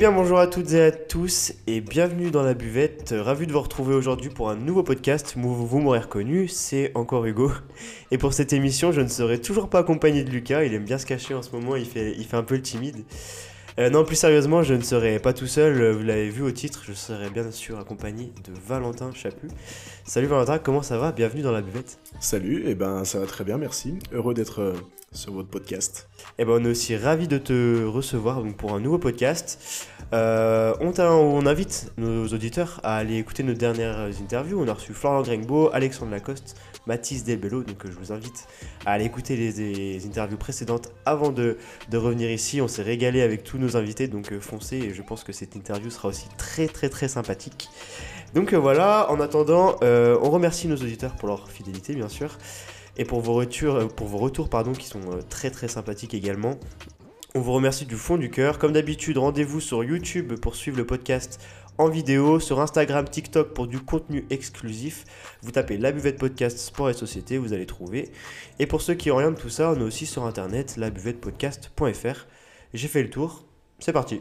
[0.00, 3.14] Bien bonjour à toutes et à tous et bienvenue dans la buvette.
[3.14, 5.34] Ravi de vous retrouver aujourd'hui pour un nouveau podcast.
[5.36, 7.52] Vous, vous m'aurez reconnu, c'est encore Hugo.
[8.10, 10.64] Et pour cette émission, je ne serai toujours pas accompagné de Lucas.
[10.64, 12.62] Il aime bien se cacher en ce moment, il fait, il fait un peu le
[12.62, 13.04] timide.
[13.78, 15.92] Euh, non, plus sérieusement, je ne serai pas tout seul.
[15.92, 19.48] Vous l'avez vu au titre, je serai bien sûr accompagné de Valentin Chaput.
[20.04, 21.12] Salut Valentin, comment ça va?
[21.12, 21.98] Bienvenue dans la buvette.
[22.18, 23.94] Salut, et ben ça va très bien, merci.
[24.12, 24.74] Heureux d'être euh,
[25.12, 26.08] sur votre podcast.
[26.38, 29.86] Et ben on est aussi ravi de te recevoir donc, pour un nouveau podcast.
[30.12, 34.60] Euh, on, on invite nos auditeurs à aller écouter nos dernières interviews.
[34.60, 36.56] On a reçu Florian Grengbo, Alexandre Lacoste,
[36.90, 37.62] Mathis Delbello.
[37.62, 38.48] Donc euh, je vous invite
[38.84, 41.56] à aller écouter les, interviews précédentes avant de,
[41.88, 42.60] de revenir ici.
[42.60, 44.76] On s'est régalé avec tous nos invités, donc euh, foncez.
[44.78, 47.68] Et je pense que cette interview sera aussi très très très sympathique.
[48.34, 52.36] Donc euh, voilà, en attendant, on remercie nos auditeurs pour leur fidélité, bien sûr.
[52.96, 56.58] Et pour vos retours, pour vos retours pardon, qui sont très très sympathiques également.
[57.36, 58.58] On vous remercie du fond du cœur.
[58.58, 61.40] Comme d'habitude, rendez-vous sur YouTube pour suivre le podcast
[61.78, 65.04] en vidéo, sur Instagram, TikTok pour du contenu exclusif.
[65.42, 68.12] Vous tapez la buvette podcast sport et société, vous allez trouver.
[68.58, 72.26] Et pour ceux qui de tout ça, on est aussi sur internet, labuvettepodcast.fr.
[72.74, 73.44] J'ai fait le tour,
[73.78, 74.20] c'est parti.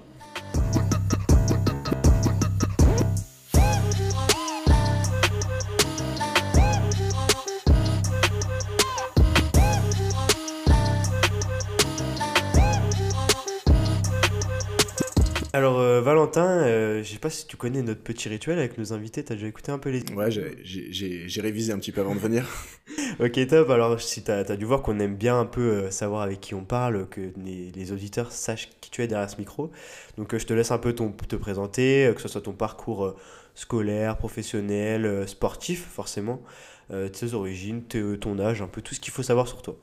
[16.10, 19.36] Valentin, euh, je sais pas si tu connais notre petit rituel avec nos invités, t'as
[19.36, 20.02] déjà écouté un peu les...
[20.16, 22.48] Ouais, j'ai- révisé un petit peu avant de venir.
[23.20, 26.24] Ok top, alors si t'as as dû voir qu'on aime bien un peu euh, savoir
[26.24, 29.70] avec qui on parle, que les, les auditeurs sachent qui tu es derrière ce micro.
[30.18, 32.54] Donc euh, je te laisse un peu ton, te présenter, euh, que ce soit ton
[32.54, 33.14] parcours
[33.54, 36.42] scolaire, professionnel, sportif forcément,
[36.90, 39.78] tes origines, ton âge, un peu tout ce qu'il faut savoir sur toi.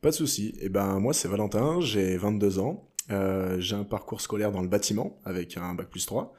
[0.00, 0.54] Pas de souci.
[0.60, 2.88] Et ben moi c'est Valentin, j'ai 22 ans.
[3.10, 6.34] Euh, j'ai un parcours scolaire dans le bâtiment avec un bac plus 3.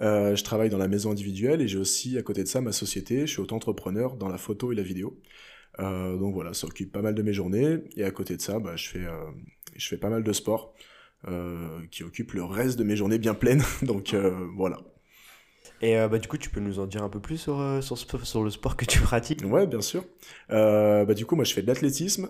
[0.00, 2.72] Euh, je travaille dans la maison individuelle et j'ai aussi à côté de ça ma
[2.72, 3.26] société.
[3.26, 5.20] Je suis auto-entrepreneur dans la photo et la vidéo.
[5.78, 7.78] Euh, donc voilà, ça occupe pas mal de mes journées.
[7.96, 9.04] Et à côté de ça, bah, je, fais,
[9.76, 10.74] je fais pas mal de sport
[11.90, 13.62] qui occupe le reste de mes journées bien pleines.
[13.82, 14.14] donc
[14.56, 14.78] voilà.
[15.82, 17.80] Et euh, bah, du coup tu peux nous en dire un peu plus sur, euh,
[17.80, 19.42] sur, le sport que tu pratiques?
[19.44, 20.04] Ouais, bien sûr.
[20.50, 22.28] Euh, bah, du coup, moi, je fais de l'athlétisme,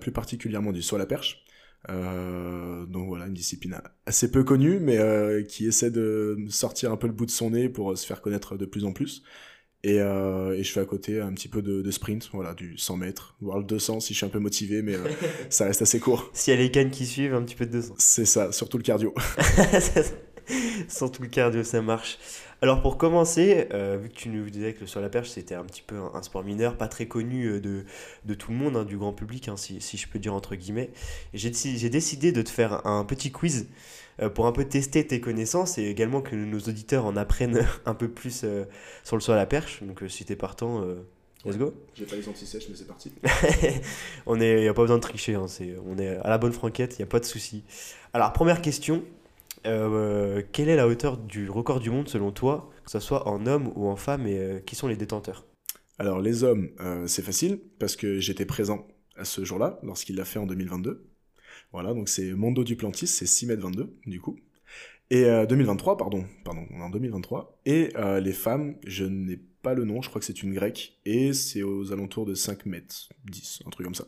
[0.00, 1.44] plus particulièrement du saut à la perche.
[1.88, 6.96] Euh, donc voilà, une discipline assez peu connue, mais euh, qui essaie de sortir un
[6.96, 9.22] peu le bout de son nez pour euh, se faire connaître de plus en plus.
[9.82, 12.76] Et, euh, et je fais à côté un petit peu de, de sprint, voilà, du
[12.76, 14.96] 100 mètres, voire le 200 si je suis un peu motivé, mais
[15.48, 16.30] ça reste assez court.
[16.34, 17.94] S'il y a les cannes qui suivent, un petit peu de 200.
[17.96, 19.14] C'est ça, surtout le cardio.
[20.88, 22.18] Sans tout le cardio, ça marche.
[22.62, 25.54] Alors pour commencer, euh, vu que tu nous disais que le sur la perche c'était
[25.54, 27.84] un petit peu un, un sport mineur, pas très connu euh, de,
[28.26, 30.54] de tout le monde, hein, du grand public, hein, si, si je peux dire entre
[30.56, 30.90] guillemets,
[31.32, 33.68] j'ai déci- j'ai décidé de te faire un petit quiz
[34.20, 37.94] euh, pour un peu tester tes connaissances et également que nos auditeurs en apprennent un
[37.94, 38.64] peu plus euh,
[39.04, 39.82] sur le sur la perche.
[39.82, 40.96] Donc si t'es partant, euh,
[41.46, 41.72] let's go.
[41.94, 43.10] J'ai pas les anti-sèches, mais c'est parti.
[44.26, 45.46] on est, y a pas besoin de tricher, hein,
[45.86, 47.64] on est à la bonne franquette, il y a pas de souci.
[48.12, 49.02] Alors première question,
[49.66, 53.46] euh, quelle est la hauteur du record du monde selon toi, que ce soit en
[53.46, 55.46] homme ou en femme, et euh, qui sont les détenteurs?
[55.98, 60.24] Alors les hommes, euh, c'est facile parce que j'étais présent à ce jour-là lorsqu'il l'a
[60.24, 61.06] fait en 2022.
[61.72, 64.38] Voilà, donc c'est Mondo Duplantis, c'est 6 mètres 22 du coup.
[65.10, 67.60] Et euh, 2023, pardon, pardon, on est en 2023.
[67.66, 67.92] Et
[68.22, 71.62] les femmes, je n'ai pas le nom, je crois que c'est une grecque et c'est
[71.62, 74.06] aux alentours de 5 mètres 10, un truc comme ça.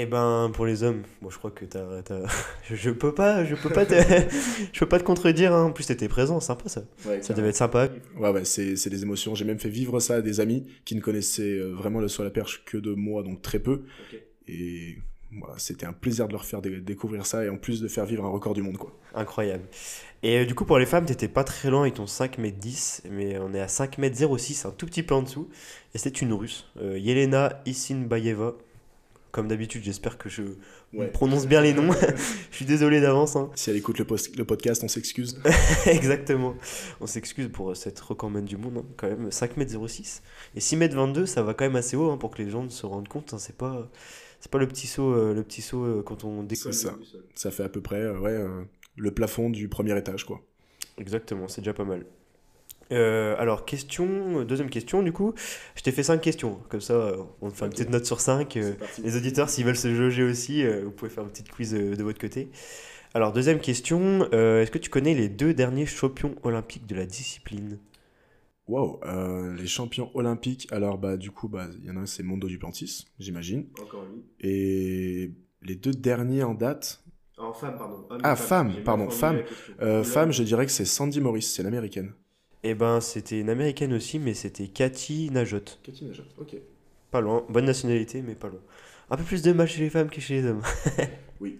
[0.00, 1.82] Eh ben pour les hommes, moi je crois que t'as,
[2.68, 3.94] je, je peux pas, je peux pas te,
[4.72, 5.52] je peux pas te contredire.
[5.52, 5.64] hein.
[5.64, 6.84] En plus t'étais présent, sympa ça.
[7.22, 7.88] Ça devait être sympa.
[8.16, 9.34] Ouais, ouais, c'est c'est des émotions.
[9.34, 12.22] J'ai même fait vivre ça à des amis qui ne connaissaient euh, vraiment le saut
[12.22, 13.82] à la perche que de moi, donc très peu.
[14.46, 14.98] Et
[15.40, 18.06] voilà, c'était un plaisir de leur faire dé- découvrir ça et en plus de faire
[18.06, 18.96] vivre un record du monde, quoi.
[19.14, 19.64] Incroyable.
[20.22, 22.50] Et euh, du coup, pour les femmes, t'étais pas très loin avec ton 5 m
[22.52, 25.48] 10, mais on est à 5 m 06, un tout petit peu en dessous.
[25.94, 28.54] Et c'est une russe, euh, Yelena Isinbayeva.
[29.30, 30.42] Comme d'habitude, j'espère que je
[30.94, 31.08] Ouais.
[31.08, 31.92] prononce bien les noms.
[32.50, 33.36] je suis désolé d'avance.
[33.36, 33.50] hein.
[33.54, 35.38] Si elle écoute le, post- le podcast, on s'excuse.
[35.86, 36.54] Exactement.
[37.00, 39.30] On s'excuse pour euh, cette recordman du monde, hein, quand même.
[39.30, 40.22] 5 m 06.
[40.56, 42.68] Et 6 m 22, ça va quand même assez haut hein, pour que les gens
[42.70, 43.34] se rendent compte.
[43.34, 43.38] hein.
[43.38, 43.90] C'est pas,
[44.40, 46.72] c'est pas le petit saut, euh, le petit saut euh, quand on décolle.
[46.72, 46.94] Ça.
[47.34, 48.38] Ça fait à peu près ouais,
[48.96, 50.40] le plafond du premier étage, quoi.
[50.96, 52.06] Exactement, c'est déjà pas mal.
[52.92, 55.34] Euh, alors, question, deuxième question, du coup,
[55.76, 58.20] je t'ai fait cinq questions, comme ça euh, on te fait une petite note sur
[58.20, 58.58] 5.
[59.04, 61.94] les auditeurs, s'ils veulent se jauger aussi, euh, vous pouvez faire une petite quiz euh,
[61.96, 62.48] de votre côté.
[63.14, 67.04] Alors, deuxième question, euh, est-ce que tu connais les deux derniers champions olympiques de la
[67.06, 67.78] discipline?
[68.68, 70.68] Wow, euh, les champions olympiques.
[70.70, 73.66] Alors, bah, du coup, bah, il y en a un, c'est Mondo Duplantis, j'imagine.
[73.82, 74.22] Encore lui.
[74.40, 75.32] Et
[75.62, 77.02] les deux derniers en date,
[77.38, 78.06] En femme, pardon.
[78.22, 79.40] ah, femme, pardon, femme.
[79.80, 82.12] Euh, femme, je dirais que c'est Sandy Morris, c'est l'américaine.
[82.64, 85.60] Eh ben, c'était une américaine aussi, mais c'était Cathy Najot.
[85.82, 86.56] Cathy Najot, ok.
[87.10, 88.60] Pas loin, bonne nationalité, mais pas loin.
[89.10, 90.62] Un peu plus de mal chez les femmes que chez les hommes.
[91.40, 91.58] oui.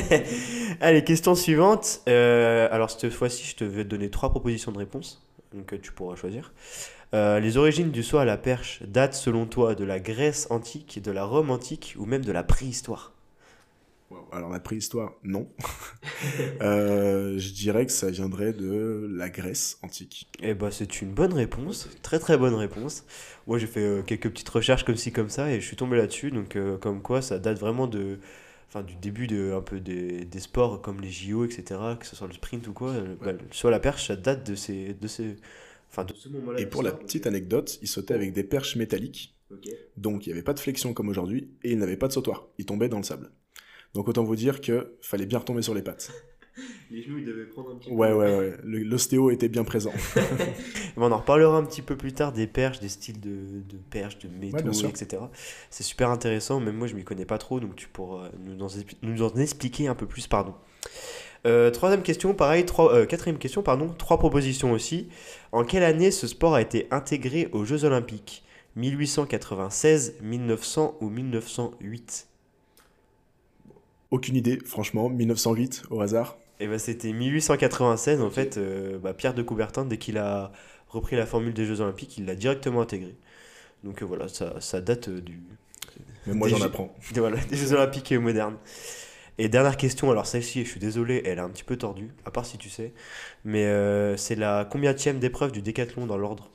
[0.80, 2.02] Allez, question suivante.
[2.08, 5.22] Euh, alors, cette fois-ci, je te vais te donner trois propositions de réponse.
[5.54, 6.52] Donc, euh, tu pourras choisir.
[7.14, 11.00] Euh, les origines du saut à la perche datent, selon toi, de la Grèce antique,
[11.02, 13.15] de la Rome antique ou même de la préhistoire
[14.32, 15.48] alors la préhistoire, non.
[16.62, 20.28] Euh, je dirais que ça viendrait de la Grèce antique.
[20.40, 23.04] Eh ben c'est une bonne réponse, très très bonne réponse.
[23.46, 25.96] Moi j'ai fait euh, quelques petites recherches comme ci comme ça et je suis tombé
[25.96, 28.18] là-dessus, donc euh, comme quoi ça date vraiment de,
[28.68, 31.78] enfin du début de un peu des, des, sports comme les JO etc.
[32.00, 34.94] Que ce soit le sprint ou quoi, bah, soit la perche ça date de ces
[34.94, 35.36] de ces,
[35.90, 36.60] enfin de ce moment-là.
[36.60, 39.36] Et pour la petite anecdote, il sautait avec des perches métalliques.
[39.96, 42.48] Donc il n'y avait pas de flexion comme aujourd'hui et il n'avait pas de sautoir.
[42.58, 43.30] Il tombait dans le sable.
[43.94, 46.12] Donc autant vous dire que fallait bien retomber sur les pattes.
[46.90, 48.14] les genoux, ils devaient prendre un petit ouais, peu.
[48.14, 48.56] Ouais, ouais, ouais.
[48.62, 49.92] L'ostéo était bien présent.
[50.96, 54.18] on en reparlera un petit peu plus tard des perches, des styles de, de perches,
[54.18, 55.22] de métaux, etc.
[55.70, 56.60] C'est super intéressant.
[56.60, 58.68] Même moi, je m'y connais pas trop, donc tu pourras nous en,
[59.02, 60.54] nous en expliquer un peu plus, pardon.
[61.46, 65.08] Euh, troisième question, pareil, trois, euh, quatrième question, pardon, trois propositions aussi.
[65.52, 68.42] En quelle année ce sport a été intégré aux Jeux Olympiques?
[68.74, 72.28] 1896, 1900 ou 1908
[74.16, 75.08] aucune idée, franchement.
[75.08, 76.38] 1908, au hasard.
[76.58, 78.56] Et eh ben, c'était 1896, en fait.
[78.56, 80.52] Euh, bah, Pierre de Coubertin, dès qu'il a
[80.88, 83.14] repris la formule des Jeux Olympiques, il l'a directement intégré.
[83.84, 85.42] Donc euh, voilà, ça, ça date euh, du.
[86.26, 86.94] Mais moi, j'en apprends.
[87.14, 88.56] voilà, des Jeux Olympiques modernes.
[89.38, 92.30] Et dernière question, alors celle-ci, je suis désolé, elle est un petit peu tordue, à
[92.30, 92.94] part si tu sais.
[93.44, 93.66] Mais
[94.16, 96.50] c'est la combienième d'épreuve du décathlon dans l'ordre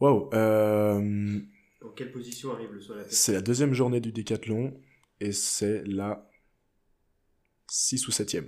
[0.00, 4.74] Waouh En quelle position arrive le saut C'est la deuxième journée du décathlon
[5.20, 6.28] et c'est la
[7.70, 8.46] 6 ou 7ème.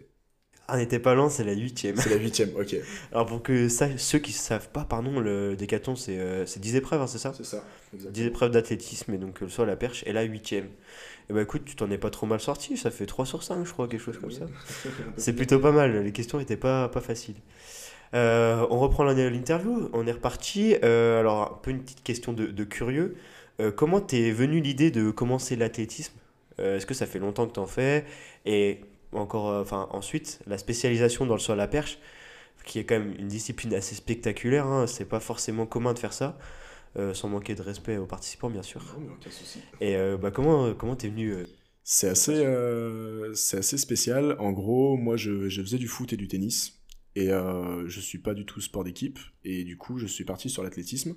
[0.69, 1.97] Ah, on n'était pas loin, c'est la 8ème.
[1.97, 2.77] C'est la 8ème, ok.
[3.13, 6.75] Alors, pour que ça, ceux qui ne savent pas, pardon, le décathlon, c'est euh, 10
[6.75, 7.65] épreuves, hein, c'est ça C'est ça.
[7.95, 8.13] Exactement.
[8.13, 10.67] 10 épreuves d'athlétisme, et donc le saut à la perche, et la 8ème.
[11.29, 13.65] Et bah écoute, tu t'en es pas trop mal sorti, ça fait 3 sur 5,
[13.65, 14.47] je crois, quelque chose comme ça.
[15.17, 17.37] c'est plutôt pas mal, les questions n'étaient pas, pas faciles.
[18.15, 20.77] Euh, on reprend l'interview, on est reparti.
[20.83, 23.17] Euh, alors, un peu une petite question de, de curieux.
[23.61, 26.15] Euh, comment t'es venu l'idée de commencer l'athlétisme?
[26.59, 28.07] Est-ce que ça fait longtemps que t'en fais?
[28.47, 28.81] Et
[29.13, 31.99] encore, euh, enfin, ensuite, la spécialisation dans le saut à la perche,
[32.65, 36.13] qui est quand même une discipline assez spectaculaire, hein, c'est pas forcément commun de faire
[36.13, 36.39] ça.
[36.97, 38.83] Euh, sans manquer de respect aux participants, bien sûr.
[39.83, 41.35] Et euh, bah, comment comment t'es venu
[41.85, 42.43] C'est assez,
[43.35, 44.35] c'est assez spécial.
[44.39, 46.81] En gros, moi, je, je, faisais du foot et du tennis.
[47.15, 49.19] Et je suis pas du tout sport d'équipe.
[49.45, 51.17] Et du coup, je suis parti sur l'athlétisme.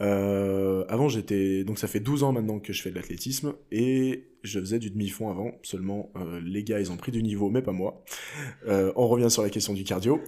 [0.00, 1.64] Euh, avant, j'étais.
[1.64, 4.90] Donc, ça fait 12 ans maintenant que je fais de l'athlétisme et je faisais du
[4.90, 5.52] demi-fond avant.
[5.62, 8.02] Seulement, euh, les gars, ils ont pris du niveau, mais pas moi.
[8.66, 10.20] Euh, on revient sur la question du cardio.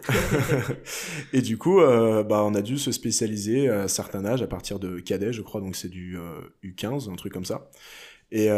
[1.32, 4.78] et du coup, bah, on a dû se spécialiser à un certain âge, à partir
[4.78, 5.60] de cadet, je crois.
[5.60, 6.18] Donc, c'est du
[6.62, 7.70] U15, un truc comme ça.
[8.30, 8.48] Et,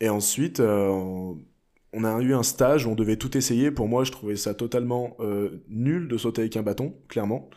[0.00, 3.70] et ensuite, on a eu un stage où on devait tout essayer.
[3.70, 5.16] Pour moi, je trouvais ça totalement
[5.68, 7.48] nul de sauter avec un bâton, clairement.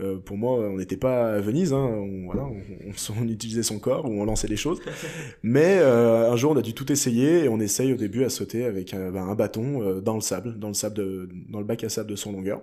[0.00, 4.04] Euh, pour moi, on n'était pas à Venise, hein, on, voilà, on, utilisait son corps
[4.04, 4.80] ou on lançait les choses.
[5.42, 8.30] Mais euh, un jour, on a dû tout essayer et on essaye au début à
[8.30, 11.58] sauter avec un, ben, un bâton euh, dans le sable, dans le sable, de, dans
[11.58, 12.62] le bac à sable de son longueur.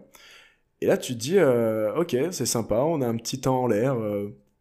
[0.81, 3.95] Et là, tu te dis, ok, c'est sympa, on a un petit temps en l'air,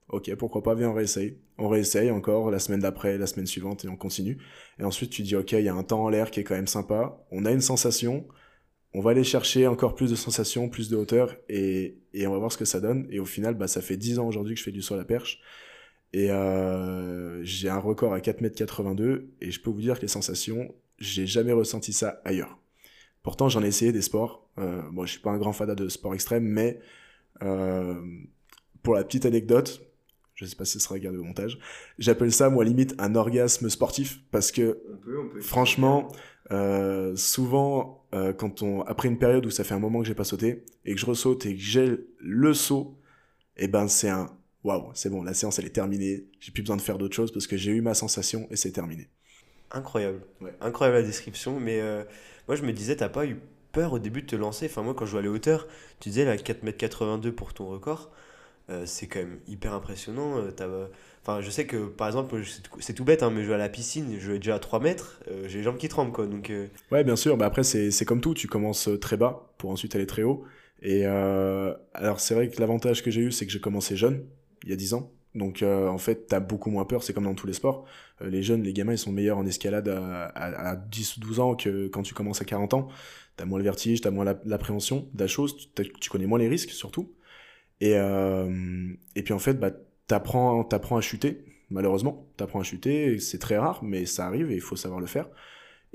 [0.09, 1.39] ok, pourquoi pas, viens, on réessaye.
[1.59, 4.39] On réessaye encore la semaine d'après, la semaine suivante et on continue.
[4.79, 6.55] Et ensuite, tu dis, ok, il y a un temps en l'air qui est quand
[6.55, 8.27] même sympa, on a une sensation,
[8.95, 12.53] on va aller chercher encore plus de sensations, plus de hauteur, et, on va voir
[12.53, 13.07] ce que ça donne.
[13.11, 14.97] Et au final, bah, ça fait 10 ans aujourd'hui que je fais du saut à
[14.97, 15.41] la perche.
[16.13, 20.73] Et euh, j'ai un record à 4m82, et je peux vous dire que les sensations,
[21.01, 22.57] j'ai jamais ressenti ça ailleurs.
[23.25, 24.49] Pourtant, j'en ai essayé des sports.
[24.59, 26.79] Euh, moi, je suis pas un grand fada de sport extrême, mais
[27.43, 28.01] euh,
[28.85, 29.81] pour la petite anecdote,
[30.37, 31.59] je sais pas si ce sera gardé au montage,
[31.99, 34.81] j'appelle ça, moi, limite, un orgasme sportif, parce que,
[35.41, 36.13] franchement,
[36.51, 40.15] euh, souvent, euh, quand on, après une période où ça fait un moment que j'ai
[40.15, 42.99] pas sauté et que je ressaute et que j'ai le saut,
[43.57, 44.31] et eh ben c'est un
[44.63, 47.33] waouh, c'est bon, la séance elle est terminée, j'ai plus besoin de faire d'autres choses
[47.33, 49.09] parce que j'ai eu ma sensation et c'est terminé.
[49.71, 50.21] Incroyable,
[50.61, 52.05] incroyable la description, mais euh,
[52.47, 53.39] moi je me disais, t'as pas eu
[53.73, 54.67] peur au début de te lancer?
[54.67, 55.67] Enfin, moi quand je vois les hauteurs,
[56.01, 58.11] tu disais la 4m82 pour ton record,
[58.87, 60.43] c'est quand même hyper impressionnant.
[61.27, 62.37] Enfin, je sais que par exemple,
[62.81, 64.81] c'est tout bête, hein, mais je vais à la piscine, je vais déjà à 3
[64.81, 66.27] mètres, euh, j'ai les jambes qui tremblent quoi.
[66.27, 66.67] Donc, euh.
[66.93, 69.95] Ouais, bien sûr, bah après c'est comme tout, tu commences euh, très bas pour ensuite
[69.97, 70.45] aller très haut.
[70.83, 74.27] Et alors c'est vrai que l'avantage que j'ai eu, c'est que j'ai commencé jeune,
[74.65, 75.11] il y a 10 ans.
[75.35, 77.85] Donc euh, en fait, t'as beaucoup moins peur, c'est comme dans tous les sports.
[78.23, 81.41] Euh, les jeunes, les gamins, ils sont meilleurs en escalade à, à, 10 ou 12
[81.41, 82.89] ans que quand tu commences à 40 ans.
[83.37, 86.71] T'as moins le vertige, t'as moins l'appréhension de la chose, tu, connais moins les risques
[86.71, 87.13] surtout.
[87.81, 89.73] Et, euh, et puis en fait, bah,
[90.07, 92.29] t'apprends, t'apprends à chuter, malheureusement.
[92.37, 95.29] T'apprends à chuter, c'est très rare, mais ça arrive et il faut savoir le faire.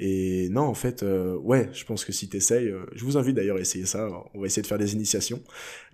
[0.02, 3.36] Et non, en fait, euh, ouais, je pense que si t'essayes, euh, je vous invite
[3.36, 4.10] d'ailleurs à essayer ça.
[4.34, 5.44] On va essayer de faire des initiations.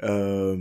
[0.03, 0.55] Euh,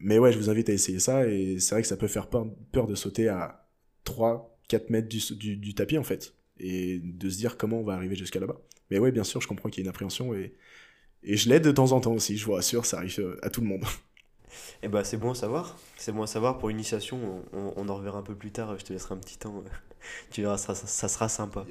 [0.00, 1.28] mais ouais, je vous invite à essayer ça.
[1.28, 3.68] Et c'est vrai que ça peut faire peur, de sauter à
[4.04, 6.32] 3, 4 mètres du, du, tapis, en fait.
[6.58, 8.58] Et de se dire comment on va arriver jusqu'à là-bas.
[8.90, 10.32] Mais ouais, bien sûr, je comprends qu'il y a une appréhension.
[10.34, 10.54] Et,
[11.22, 13.60] et je l'aide de temps en temps aussi, je vous rassure, ça arrive à tout
[13.60, 13.84] le monde.
[14.82, 15.76] Eh ben, c'est bon à savoir.
[15.96, 16.58] C'est bon à savoir.
[16.58, 18.78] Pour l'initiation, on, on, en reverra un peu plus tard.
[18.78, 19.62] Je te laisserai un petit temps.
[20.30, 21.64] tu verras, ça, ça, sera sympa.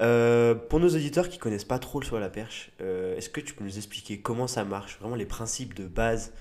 [0.00, 3.28] Euh, pour nos auditeurs qui connaissent pas trop le saut à la perche, euh, est-ce
[3.28, 4.98] que tu peux nous expliquer comment ça marche?
[5.00, 6.32] Vraiment les principes de base,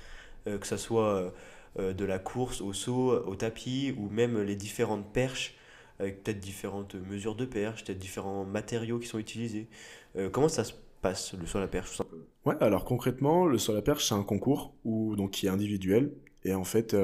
[0.48, 1.34] euh, que ce soit
[1.78, 5.56] de la course au saut, au tapis, ou même les différentes perches,
[6.00, 9.68] avec peut-être différentes mesures de perche, peut-être différents matériaux qui sont utilisés.
[10.32, 13.76] comment ça se passe le saut à perche tout simplement Ouais, alors concrètement, le saut
[13.76, 16.14] à perche, c'est un concours où, donc, qui est individuel.
[16.46, 16.96] Et en fait,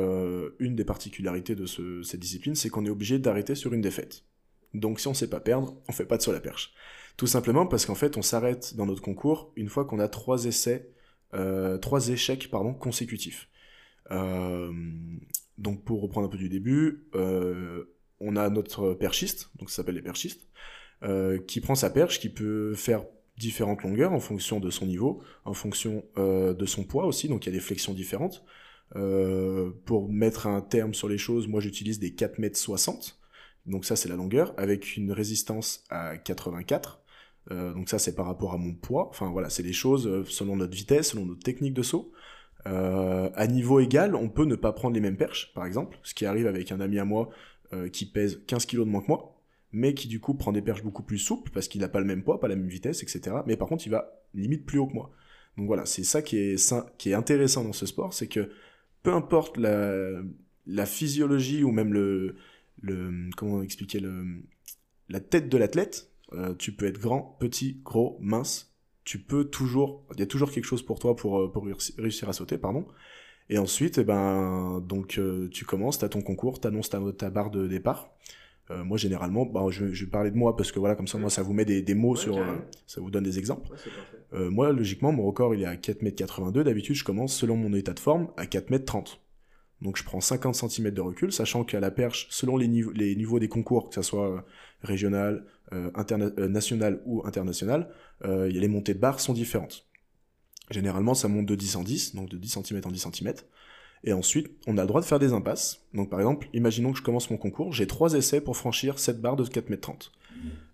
[0.59, 4.23] une des particularités de ce, cette discipline, c'est qu'on est obligé d'arrêter sur une défaite.
[4.75, 6.73] Donc si on sait pas perdre, on fait pas de saut à perche.
[7.17, 10.45] Tout simplement parce qu'en fait, on s'arrête dans notre concours une fois qu'on a trois
[10.45, 10.89] essais,
[11.33, 13.49] euh, trois échecs pardon consécutifs.
[14.11, 14.71] Euh,
[15.57, 17.85] donc pour reprendre un peu du début, euh,
[18.19, 20.47] on a notre perchiste, donc ça s'appelle les perchistes,
[21.47, 23.05] qui prend sa perche, qui peut faire
[23.37, 27.49] différentes longueurs en fonction de son niveau, en fonction de son poids aussi, donc il
[27.49, 28.45] y a des flexions différentes.
[29.85, 33.19] pour mettre un terme sur les choses, moi j'utilise des 4 mètres 60
[33.65, 37.01] donc ça c'est la longueur, avec une résistance à 84.
[37.51, 39.07] Euh, donc ça c'est par rapport à mon poids.
[39.09, 42.11] Enfin voilà, c'est des choses euh, selon notre vitesse, selon notre technique de saut.
[42.67, 46.13] Euh, à niveau égal, on peut ne pas prendre les mêmes perches, par exemple, ce
[46.13, 47.29] qui arrive avec un ami à moi
[47.91, 49.34] qui pèse 15 kg de moins que moi,
[49.75, 52.05] mais qui du coup prend des perches beaucoup plus souples parce qu'il n'a pas le
[52.05, 53.37] même poids, pas la même vitesse, etc.
[53.45, 55.11] Mais par contre, il va limite plus haut que moi.
[55.57, 58.49] Donc voilà, c'est ça qui est, qui est intéressant dans ce sport, c'est que
[59.03, 62.37] peu importe la, physiologie ou même le,
[63.35, 64.01] comment expliquer
[65.09, 66.09] la tête de l'athlète.
[66.33, 68.73] Euh, tu peux être grand, petit, gros, mince.
[69.03, 71.67] Tu peux toujours, il y a toujours quelque chose pour toi pour, euh, pour
[71.97, 72.87] réussir à sauter, pardon.
[73.49, 77.29] Et ensuite, eh ben, donc euh, tu commences, tu as ton concours, tu annonces ta,
[77.29, 78.09] barre de départ.
[78.69, 81.29] Moi, généralement, bah, je, je, vais parler de moi parce que voilà, comme ça, moi,
[81.29, 82.43] ça vous met des, des mots sur,
[82.87, 83.69] ça vous donne des exemples.
[84.33, 86.63] moi, logiquement, mon record, il est à 4m82.
[86.63, 89.17] D'habitude, je commence, selon mon état de forme, à 4m30.
[89.81, 93.15] Donc je prends 50 cm de recul, sachant qu'à la perche, selon les, niveaux, les
[93.15, 94.41] niveaux des concours, que ce soit euh,
[94.81, 97.89] régional, euh, euh, national ou international,
[98.23, 99.87] les montées de barres sont différentes.
[100.71, 103.33] Généralement, ça monte de 10 en 10, donc de 10 cm en 10 cm.
[104.05, 105.81] Et ensuite, on a le droit de faire des impasses.
[105.93, 109.19] Donc par exemple, imaginons que je commence mon concours, j'ai trois essais pour franchir cette
[109.19, 110.11] barre de 4m30.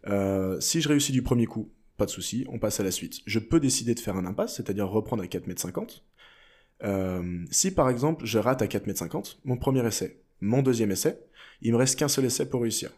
[0.07, 3.21] Euh, si je réussis du premier coup, pas de souci, on passe à la suite.
[3.25, 6.01] Je peux décider de faire un impasse, c'est-à-dire reprendre à 4m50.
[6.83, 11.21] Euh, si par exemple je rate à 4m50, mon premier essai, mon deuxième essai,
[11.61, 12.91] il me reste qu'un seul essai pour réussir.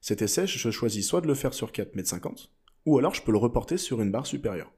[0.00, 2.48] Cet essai, je choisis soit de le faire sur 4m50,
[2.86, 4.70] ou alors je peux le reporter sur une barre supérieure.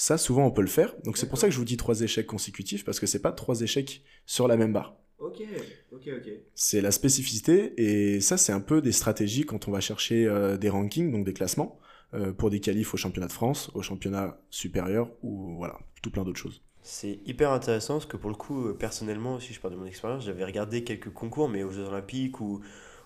[0.00, 0.94] Ça, souvent, on peut le faire.
[1.02, 3.32] Donc c'est pour ça que je vous dis trois échecs consécutifs, parce que c'est pas
[3.32, 4.94] trois échecs sur la même barre.
[5.18, 5.42] Ok,
[5.90, 6.30] ok, ok.
[6.54, 10.56] C'est la spécificité, et ça, c'est un peu des stratégies quand on va chercher euh,
[10.56, 11.80] des rankings, donc des classements,
[12.14, 16.22] euh, pour des qualifs au championnat de France, au championnat supérieur, ou voilà, tout plein
[16.22, 16.62] d'autres choses.
[16.80, 19.86] C'est hyper intéressant parce que pour le coup, euh, personnellement aussi, je parle de mon
[19.86, 22.60] expérience, j'avais regardé quelques concours, mais aux Jeux Olympiques ou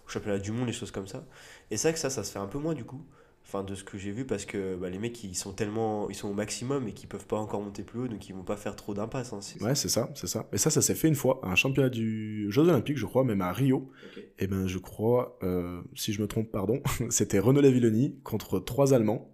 [0.04, 1.24] au Championnat du Monde, des choses comme ça.
[1.70, 3.02] Et c'est vrai que ça, ça se fait un peu moins du coup.
[3.52, 6.08] Enfin, de ce que j'ai vu, parce que bah, les mecs, ils sont tellement.
[6.08, 8.44] Ils sont au maximum et qu'ils peuvent pas encore monter plus haut, donc ils vont
[8.44, 9.34] pas faire trop d'impasse.
[9.34, 10.48] Hein, ouais, c'est ça, c'est ça.
[10.54, 13.24] Et ça, ça s'est fait une fois, à un championnat du Jeux Olympiques, je crois,
[13.24, 13.90] même à Rio.
[14.38, 16.80] Et ben, je crois, euh, si je me trompe, pardon,
[17.10, 19.28] c'était Renaud Lavilloni contre trois Allemands.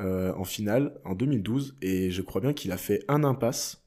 [0.00, 3.84] Euh, en finale en 2012 et je crois bien qu'il a fait un impasse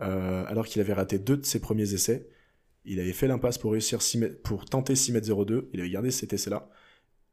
[0.00, 2.30] euh, alors qu'il avait raté deux de ses premiers essais.
[2.86, 3.98] Il avait fait l'impasse pour réussir
[4.42, 5.68] pour tenter 6 m 02.
[5.74, 6.70] Il avait gardé cet essai-là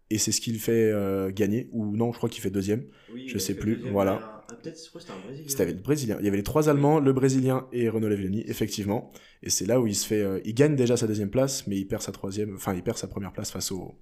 [0.09, 3.27] et c'est ce qu'il fait euh, gagner ou non je crois qu'il fait deuxième oui,
[3.27, 4.45] je sais plus voilà
[5.47, 9.11] c'était le brésilien il y avait les trois allemands le brésilien et Renaud Lavilloni effectivement
[9.43, 11.85] et c'est là où il se fait il gagne déjà sa deuxième place mais il
[11.85, 13.95] perd sa troisième enfin il perd sa première place face au,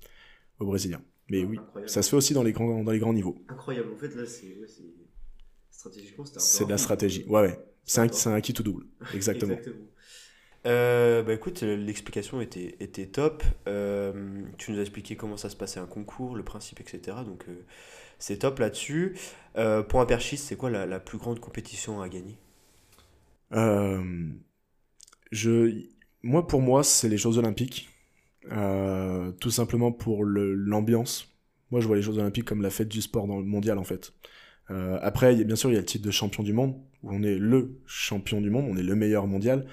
[0.59, 3.35] au brésilien mais oui, ça se fait aussi dans les grands, dans les grands niveaux.
[3.47, 3.91] Incroyable.
[3.93, 4.55] En fait, là, c'est.
[4.57, 4.67] Ouais,
[5.71, 7.25] stratégiquement, c'est de la stratégie.
[7.27, 7.59] Ouais, ouais.
[7.83, 8.85] C'est un, un, kit ou double.
[9.13, 9.53] Exactement.
[9.53, 9.85] Exactement.
[10.65, 13.43] Euh, bah écoute, l'explication était, était top.
[13.67, 17.17] Euh, tu nous as expliqué comment ça se passait un concours, le principe, etc.
[17.25, 17.65] Donc euh,
[18.17, 19.15] c'est top là-dessus.
[19.89, 22.37] pour un perchiste, c'est quoi la, la, plus grande compétition à gagner?
[25.31, 25.83] Je,
[26.23, 27.89] moi, pour moi, c'est les Jeux Olympiques.
[28.49, 31.31] Tout simplement pour l'ambiance.
[31.71, 33.83] Moi, je vois les Jeux Olympiques comme la fête du sport dans le mondial, en
[33.83, 34.13] fait.
[34.69, 37.37] Après, bien sûr, il y a le titre de champion du monde, où on est
[37.37, 39.67] le champion du monde, on est le meilleur mondial.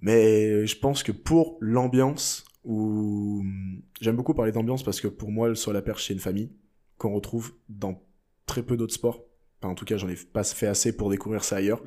[0.00, 3.44] Mais je pense que pour l'ambiance, où
[4.00, 6.20] j'aime beaucoup parler d'ambiance parce que pour moi, le saut à la perche, c'est une
[6.20, 6.50] famille
[6.98, 8.02] qu'on retrouve dans
[8.46, 9.24] très peu d'autres sports.
[9.62, 11.82] en tout cas, j'en ai pas fait assez pour découvrir ça ailleurs.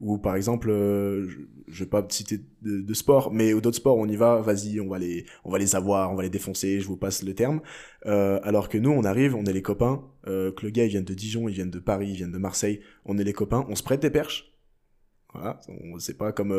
[0.00, 1.28] Ou par exemple, euh,
[1.68, 4.98] je, vais pas citer de, sport, mais d'autres sports, on y va, vas-y, on va
[4.98, 7.60] les, on va les avoir, on va les défoncer, je vous passe le terme.
[8.06, 10.90] Euh, alors que nous, on arrive, on est les copains, euh, que le gars, il
[10.90, 13.64] vient de Dijon, il vient de Paris, il vient de Marseille, on est les copains,
[13.68, 14.51] on se prête des perches.
[15.34, 15.60] Voilà,
[15.98, 16.50] c'est pas comme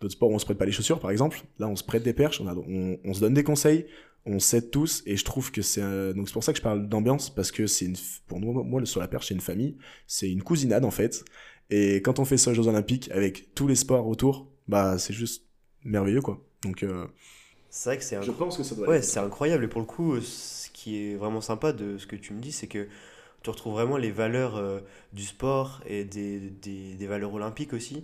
[0.00, 1.42] d'autres sports où on se prête pas les chaussures, par exemple.
[1.58, 3.86] Là, on se prête des perches, on, a, on, on se donne des conseils,
[4.26, 5.82] on s'aide tous et je trouve que c'est
[6.14, 7.96] donc c'est pour ça que je parle d'ambiance parce que c'est une
[8.26, 9.76] pour nous moi le sur la perche c'est une famille
[10.08, 11.24] c'est une cousinade en fait
[11.70, 15.12] et quand on fait ça aux Jeux Olympiques avec tous les sports autour, bah c'est
[15.12, 15.44] juste
[15.84, 16.44] merveilleux quoi.
[16.62, 17.06] Donc euh,
[17.70, 19.86] c'est vrai que c'est je pense que ça doit ouais, c'est incroyable et pour le
[19.86, 22.88] coup ce qui est vraiment sympa de ce que tu me dis c'est que
[23.46, 24.80] tu retrouves vraiment les valeurs euh,
[25.12, 28.02] du sport et des, des, des, valeurs olympiques aussi.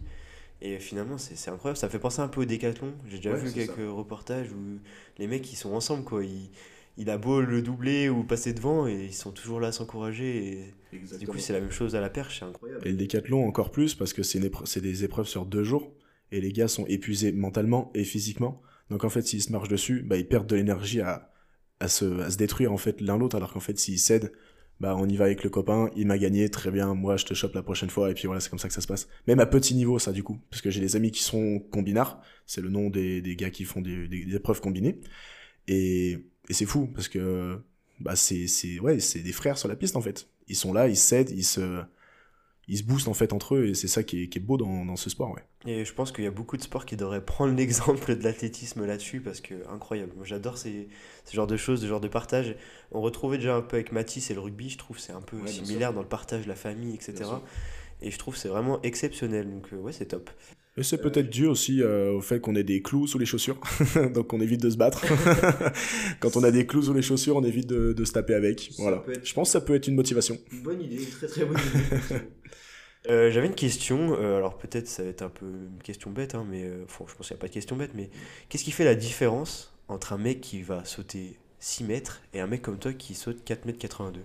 [0.60, 1.76] Et finalement, c'est incroyable.
[1.76, 2.92] Ça fait penser un peu au décathlon.
[3.08, 4.78] J'ai déjà vu quelques reportages où
[5.18, 6.24] les mecs, ils sont ensemble, quoi.
[6.24, 6.48] Ils,
[6.96, 10.46] il a beau le doubler ou passer devant et ils sont toujours là à s'encourager.
[10.92, 12.86] Et du coup, c'est la même chose à la perche, c'est incroyable.
[12.86, 14.38] Et le décathlon encore plus parce que c'est
[14.80, 15.92] des épreuves sur deux jours
[16.30, 18.62] et les gars sont épuisés mentalement et physiquement.
[18.90, 21.32] Donc en fait, s'ils se marchent dessus, bah, ils perdent de l'énergie à,
[21.80, 24.32] à, se, à se détruire en fait l'un l'autre alors qu'en fait, s'ils cèdent,
[24.80, 27.34] bah, on y va avec le copain, il m'a gagné, très bien, moi je te
[27.34, 29.08] chope la prochaine fois, et puis voilà, c'est comme ça que ça se passe.
[29.26, 32.20] Même à petit niveau, ça du coup, parce que j'ai des amis qui sont combinards,
[32.46, 35.00] c'est le nom des, des gars qui font des, des épreuves combinées,
[35.68, 37.58] et et c'est fou parce que
[38.00, 41.30] bah c'est ouais des frères sur la piste en fait ils sont là ils s'aident
[41.30, 41.82] ils se
[42.68, 44.56] ils se boostent en fait entre eux et c'est ça qui est, qui est beau
[44.56, 45.42] dans, dans, ce sport ouais.
[45.66, 48.84] Et je pense qu'il y a beaucoup de sports qui devraient prendre l'exemple de l'athlétisme
[48.84, 50.12] là-dessus parce que incroyable.
[50.16, 50.88] Moi j'adore ces,
[51.24, 52.56] ces genres de choses ce genre de partage.
[52.92, 55.44] On retrouvait déjà un peu avec Matisse et le rugby je trouve c'est un peu
[55.46, 57.24] similaire dans le partage la famille etc
[58.02, 60.30] et je trouve c'est vraiment exceptionnel donc euh, ouais c'est top
[60.78, 63.60] et c'est peut-être dû aussi euh, au fait qu'on ait des clous sous les chaussures,
[64.14, 65.04] donc on évite de se battre.
[66.20, 68.70] Quand on a des clous sous les chaussures, on évite de, de se taper avec.
[68.78, 69.04] voilà.
[69.22, 70.38] Je pense que ça peut être une motivation.
[70.50, 72.22] Une bonne idée, une très très bonne idée.
[73.10, 76.34] euh, J'avais une question, euh, alors peut-être ça va être un peu une question bête,
[76.34, 78.08] hein, mais euh, je pense qu'il n'y a pas de question bête, mais
[78.48, 82.46] qu'est-ce qui fait la différence entre un mec qui va sauter 6 mètres et un
[82.46, 84.22] mec comme toi qui saute 4 mètres 82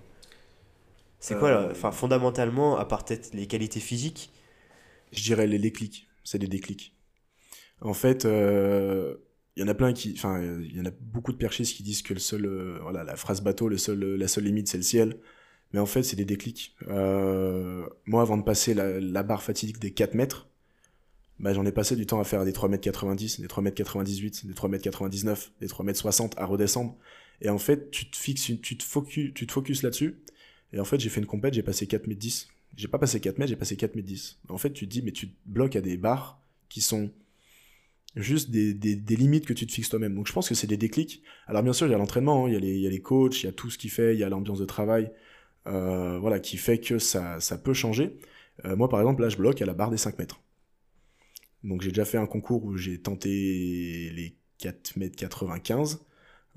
[1.20, 4.32] C'est quoi, là enfin, fondamentalement, à part peut-être les qualités physiques?
[5.12, 6.94] Je dirais les déclics c'est des déclics.
[7.80, 9.14] En fait, il euh,
[9.56, 12.02] y en a plein qui, enfin, il y en a beaucoup de perchistes qui disent
[12.02, 14.82] que le seul, euh, voilà, la phrase bateau, le seul, la seule limite, c'est le
[14.82, 15.18] ciel.
[15.72, 16.76] Mais en fait, c'est des déclics.
[16.88, 20.48] Euh, moi, avant de passer la, barre fatidique des 4 mètres,
[21.38, 23.76] bah, j'en ai passé du temps à faire des 3 mètres 90, des 3 mètres
[23.76, 26.96] 98, des 3 mètres 99, des 3 mètres 60 à redescendre.
[27.40, 30.20] Et en fait, tu te fixes, tu te focus, tu te focus là-dessus.
[30.72, 33.20] Et en fait, j'ai fait une compète, j'ai passé 4 mètres 10 j'ai pas passé
[33.20, 34.38] 4 mètres, j'ai passé 4 mètres 10.
[34.48, 37.10] En fait, tu te dis, mais tu te bloques à des barres qui sont
[38.14, 38.74] juste des,
[39.16, 40.14] limites que tu te fixes toi-même.
[40.14, 41.22] Donc je pense que c'est des déclics.
[41.46, 43.48] Alors bien sûr, il y a l'entraînement, hein, il, y a les, coachs, il y
[43.48, 45.10] a tout ce qui fait, il y a l'ambiance de travail,
[45.66, 48.16] euh, voilà, qui fait que ça, ça peut changer.
[48.64, 50.40] Euh, moi, par exemple, là, je bloque à la barre des 5 mètres.
[51.64, 56.00] Donc j'ai déjà fait un concours où j'ai tenté les 4 mètres 95.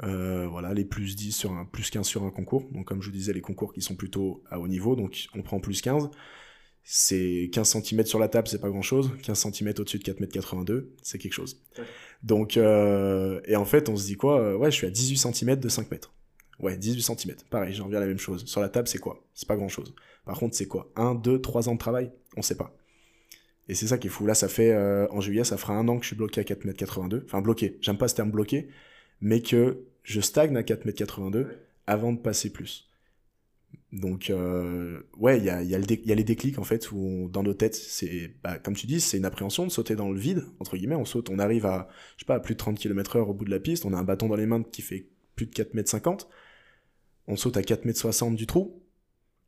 [0.04, 2.68] Euh, voilà, les plus 10 sur un plus 15 sur un concours.
[2.72, 5.42] Donc comme je vous disais, les concours qui sont plutôt à haut niveau, donc on
[5.42, 6.10] prend plus 15.
[6.84, 9.12] C'est 15 cm sur la table, c'est pas grand chose.
[9.22, 11.62] 15 cm au-dessus de 4m82, c'est quelque chose.
[12.24, 14.40] Donc, euh, et en fait, on se dit quoi?
[14.42, 16.12] Euh, Ouais, je suis à 18 cm de 5 mètres.
[16.60, 17.36] Ouais, 18 cm.
[17.52, 18.46] Pareil, j'en reviens à la même chose.
[18.46, 19.24] Sur la table, c'est quoi?
[19.36, 19.94] C'est pas grand chose.
[20.26, 20.92] Par contre, c'est quoi?
[20.96, 22.12] 1, 2, 3 ans de travail?
[22.36, 22.76] On sait pas.
[23.68, 24.26] Et c'est ça qui est fou.
[24.26, 27.24] Là, ça fait, en juillet, ça fera un an que je suis bloqué à 4m82.
[27.26, 27.78] Enfin, bloqué.
[27.82, 28.68] J'aime pas ce terme bloqué,
[29.22, 31.48] mais que je stagne à 4m82
[31.88, 32.88] avant de passer plus.
[33.92, 37.30] Donc, euh, ouais, il y a, y, a y a, les déclics, en fait, où
[37.32, 40.20] dans nos têtes, c'est, bah, comme tu dis, c'est une appréhension de sauter dans le
[40.20, 40.96] vide, entre guillemets.
[40.96, 43.34] On saute, on arrive à, je sais pas, à plus de 30 km heure au
[43.34, 45.52] bout de la piste, on a un bâton dans les mains qui fait plus de
[45.52, 46.28] 4m50.
[47.28, 48.82] On saute à 4m60 du trou.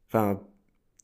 [0.10, 0.42] Enfin,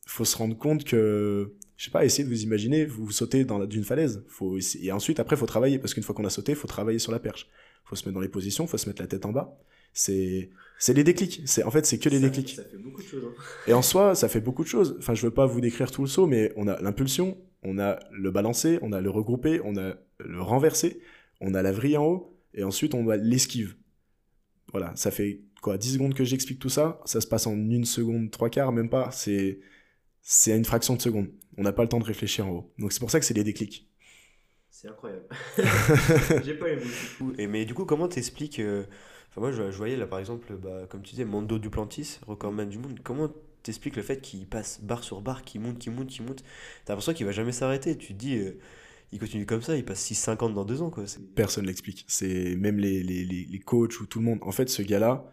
[0.06, 3.64] faut se rendre compte que, je sais pas, essayez de vous imaginer, vous sautez dans
[3.64, 4.22] d'une falaise.
[4.28, 7.12] Faut, et ensuite, après, faut travailler, parce qu'une fois qu'on a sauté, faut travailler sur
[7.12, 7.48] la perche
[7.84, 9.58] faut se mettre dans les positions, faut se mettre la tête en bas.
[9.92, 11.42] C'est c'est les déclics.
[11.46, 12.50] C'est en fait c'est que les déclics.
[12.50, 13.24] Ça fait beaucoup de choses.
[13.24, 13.42] Hein.
[13.66, 14.96] Et en soi, ça fait beaucoup de choses.
[14.98, 17.98] Enfin, je veux pas vous décrire tout le saut, mais on a l'impulsion, on a
[18.12, 21.00] le balancer, on a le regrouper, on a le renverser,
[21.40, 23.76] on a la vrille en haut, et ensuite on a l'esquive.
[24.72, 27.84] Voilà, ça fait quoi 10 secondes que j'explique tout ça, ça se passe en une
[27.84, 29.10] seconde, trois quarts, même pas.
[29.10, 29.60] C'est
[30.22, 31.28] c'est à une fraction de seconde.
[31.56, 32.72] On n'a pas le temps de réfléchir en haut.
[32.78, 33.89] Donc c'est pour ça que c'est les déclics.
[34.80, 35.26] C'est incroyable.
[36.42, 36.82] J'ai pas aimé.
[37.36, 38.84] Et mais du coup, comment t'expliques euh,
[39.28, 42.78] Enfin, moi, je, voyais là, par exemple, bah, comme tu disais, Mondo Duplantis, recordman du
[42.78, 42.98] monde.
[43.04, 43.30] Comment
[43.62, 46.42] t'expliques le fait qu'il passe barre sur barre, qu'il monte, qu'il monte, qu'il monte?
[46.86, 47.98] T'as l'impression qu'il va jamais s'arrêter.
[47.98, 48.58] Tu te dis, euh,
[49.12, 50.88] il continue comme ça, il passe 6,50 dans deux ans.
[50.88, 51.04] Quoi.
[51.34, 52.06] Personne l'explique.
[52.08, 54.38] C'est même les, les, les, coachs ou tout le monde.
[54.40, 55.30] En fait, ce gars-là,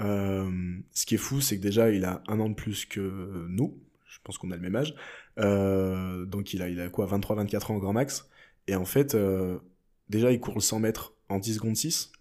[0.00, 0.50] euh,
[0.90, 3.74] ce qui est fou, c'est que déjà, il a un an de plus que nous.
[4.04, 4.94] Je pense qu'on a le même âge.
[5.38, 8.28] Euh, donc, il a, il a quoi 23-24 ans au grand max.
[8.68, 9.58] Et en fait, euh,
[10.08, 12.12] déjà, il court le 100 mètres en 10 secondes 6.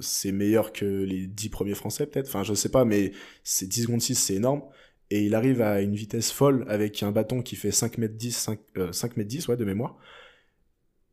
[0.00, 2.28] c'est meilleur que les 10 premiers français, peut-être.
[2.28, 3.12] Enfin, je sais pas, mais
[3.44, 4.62] c'est 10 secondes 6, c'est énorme.
[5.10, 8.36] Et il arrive à une vitesse folle avec un bâton qui fait 5 mètres 10,
[8.36, 8.60] 5,
[8.92, 9.98] 5 mètres 10, ouais, de mémoire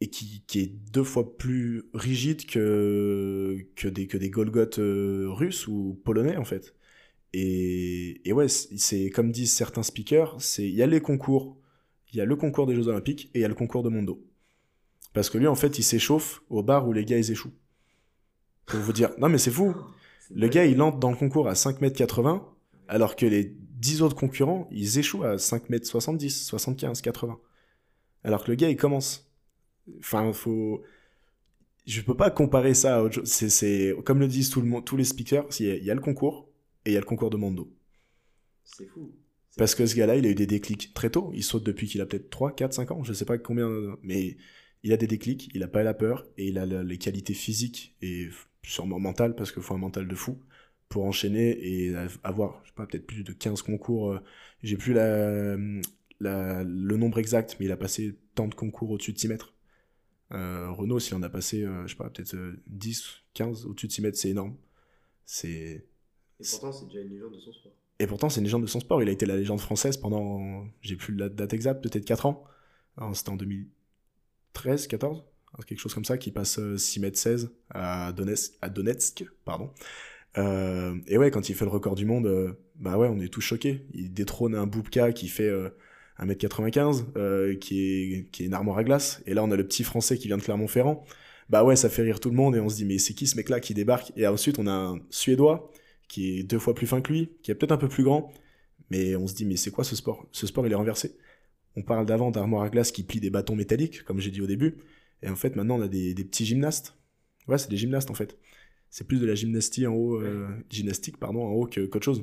[0.03, 5.27] et qui, qui, est deux fois plus rigide que, que des, que des Golgoth euh,
[5.29, 6.75] russes ou polonais, en fait.
[7.31, 11.57] Et, et ouais, c'est comme disent certains speakers, il y a les concours,
[12.13, 13.89] il y a le concours des Jeux Olympiques et il y a le concours de
[13.89, 14.23] Mondo.
[15.13, 17.53] Parce que lui, en fait, il s'échauffe au bar où les gars, ils échouent.
[18.65, 19.75] Pour vous dire, non mais c'est fou.
[20.33, 22.43] Le gars, il entre dans le concours à 5m80,
[22.87, 27.39] alors que les 10 autres concurrents, ils échouent à 5m70, 75, 80.
[28.23, 29.29] Alors que le gars, il commence.
[29.99, 30.81] Enfin, faut.
[31.85, 33.27] Je peux pas comparer ça à autre chose.
[33.27, 36.47] C'est, comme le disent tout le monde, tous les speakers, il y, a le concours
[36.85, 37.69] et il y a le concours de Mondo.
[38.63, 39.11] C'est fou.
[39.57, 41.31] Parce que ce gars-là, il a eu des déclics très tôt.
[41.33, 43.03] Il saute depuis qu'il a peut-être 3, 4, 5 ans.
[43.03, 43.69] Je sais pas combien.
[44.01, 44.37] Mais
[44.83, 47.95] il a des déclics, il a pas la peur et il a les qualités physiques
[48.01, 48.29] et
[48.63, 50.39] sûrement mentales, parce qu'il faut un mental de fou
[50.89, 54.11] pour enchaîner et avoir, je sais pas, peut-être plus de 15 concours.
[54.11, 54.19] Euh,
[54.61, 55.81] j'ai plus le
[56.97, 59.53] nombre exact, mais il a passé tant de concours au-dessus de 6 mètres.
[60.31, 62.35] Euh, Renault, s'il en a passé, euh, je sais pas, peut-être
[62.67, 64.57] 10, euh, 15 au-dessus de 6 mètres, c'est énorme.
[65.25, 65.87] C'est.
[66.39, 67.73] Et pourtant, c'est déjà une légende de son sport.
[68.03, 69.01] Et pourtant, c'est une légende de son sport.
[69.01, 72.43] Il a été la légende française pendant, j'ai plus la date exacte, peut-être 4 ans.
[73.13, 75.23] C'était en 2013, 14
[75.67, 79.69] quelque chose comme ça, qui passe 6 mètres 16 à Donetsk, à Donetsk pardon.
[80.35, 83.85] et ouais, quand il fait le record du monde, bah ouais, on est tous choqués.
[83.93, 85.51] Il détrône un Boubka qui fait
[86.19, 89.21] 1m95, euh, qui, est, qui est une armoire à glace.
[89.25, 91.05] Et là, on a le petit français qui vient de Clermont-Ferrand.
[91.49, 93.27] Bah ouais, ça fait rire tout le monde et on se dit, mais c'est qui
[93.27, 94.11] ce mec-là qui débarque?
[94.15, 95.71] Et ensuite, on a un Suédois
[96.13, 98.31] qui est deux fois plus fin que lui, qui est peut-être un peu plus grand.
[98.91, 100.27] Mais on se dit, mais c'est quoi ce sport?
[100.31, 101.17] Ce sport, il est renversé.
[101.75, 104.45] On parle d'avant d'armoire à glace qui plie des bâtons métalliques, comme j'ai dit au
[104.45, 104.77] début.
[105.23, 106.95] Et en fait, maintenant, on a des, des petits gymnastes.
[107.47, 108.37] Ouais, c'est des gymnastes en fait.
[108.91, 112.21] C'est plus de la gymnastique en haut, euh, gymnastique pardon, en haut qu'autre chose.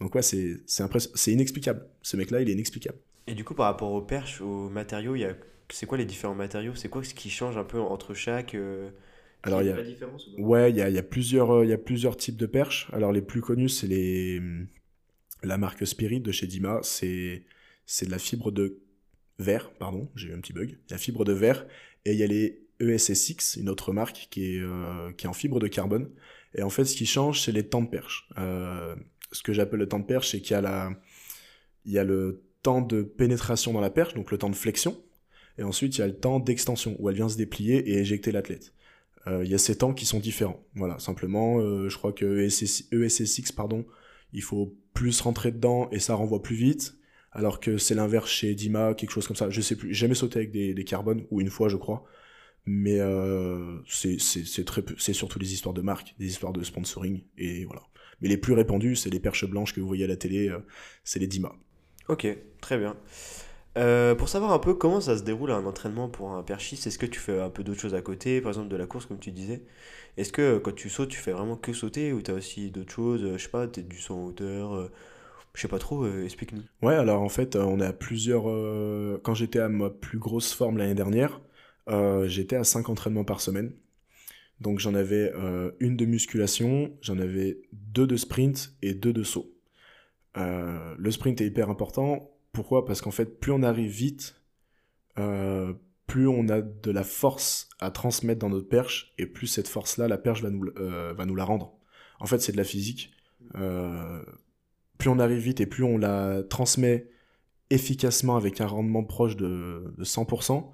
[0.00, 1.86] Donc ouais, c'est c'est inexplicable.
[2.00, 2.98] Ce mec-là, il est inexplicable.
[3.26, 5.36] Et du coup, par rapport aux perches, aux matériaux, il y a...
[5.68, 6.74] c'est quoi les différents matériaux?
[6.74, 8.88] C'est quoi ce qui change un peu entre chaque euh,
[9.46, 11.70] Alors, il y a, différence, ouais, il y a, il y a plusieurs, euh, il
[11.70, 12.88] y a plusieurs types de perches.
[12.92, 14.40] Alors, les plus connus, c'est les
[15.42, 16.80] la marque Spirit de chez Dima.
[16.82, 17.44] C'est
[17.86, 18.80] c'est de la fibre de
[19.38, 20.78] verre, pardon, j'ai eu un petit bug.
[20.90, 21.66] La fibre de verre
[22.04, 25.34] et il y a les ESSX, une autre marque qui est euh, qui est en
[25.34, 26.10] fibre de carbone.
[26.54, 28.28] Et en fait, ce qui change, c'est les temps de perche.
[28.36, 30.90] ce que j'appelle le temps de perche, c'est qu'il y a la
[31.84, 35.00] il y a le temps de pénétration dans la perche, donc le temps de flexion,
[35.56, 38.32] et ensuite il y a le temps d'extension, où elle vient se déplier et éjecter
[38.32, 38.72] l'athlète.
[39.28, 40.64] Euh, il y a ces temps qui sont différents.
[40.74, 43.84] Voilà, simplement, euh, je crois que ESSX, pardon,
[44.32, 46.96] il faut plus rentrer dedans et ça renvoie plus vite,
[47.32, 49.50] alors que c'est l'inverse chez Dima, quelque chose comme ça.
[49.50, 52.04] Je sais plus, jamais sauté avec des, carbones, ou une fois je crois,
[52.66, 57.82] mais euh, c'est surtout des histoires de marque, des histoires de sponsoring, et voilà.
[58.20, 60.50] Mais les plus répandus, c'est les perches blanches que vous voyez à la télé,
[61.04, 61.54] c'est les Dima.
[62.08, 62.26] Ok,
[62.60, 62.96] très bien.
[63.76, 66.98] Euh, pour savoir un peu comment ça se déroule un entraînement pour un perchiste, est-ce
[66.98, 69.18] que tu fais un peu d'autres choses à côté, par exemple de la course comme
[69.18, 69.62] tu disais?
[70.16, 72.70] Est-ce que euh, quand tu sautes, tu fais vraiment que sauter ou tu as aussi
[72.70, 74.90] d'autres choses euh, Je sais pas, peut-être du saut en hauteur
[75.52, 76.62] Je sais pas trop, explique-nous.
[76.80, 78.44] Ouais, alors en fait, on a plusieurs.
[79.22, 81.40] Quand j'étais à ma plus grosse forme l'année dernière,
[82.26, 83.72] j'étais à 5 entraînements par semaine.
[84.60, 85.32] Donc j'en avais
[85.80, 89.50] une de musculation, j'en avais deux de sprint et deux de saut.
[90.34, 92.35] Le sprint est hyper important.
[92.56, 92.86] Pourquoi?
[92.86, 94.34] Parce qu'en fait, plus on arrive vite,
[95.18, 95.74] euh,
[96.06, 100.08] plus on a de la force à transmettre dans notre perche, et plus cette force-là,
[100.08, 101.76] la perche va nous, euh, la rendre.
[102.18, 103.12] En fait, c'est de la physique.
[103.52, 107.10] plus on arrive vite et plus on la transmet
[107.68, 110.72] efficacement avec un rendement proche de, 100%,